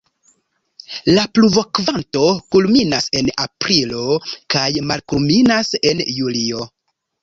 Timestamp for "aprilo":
3.47-4.11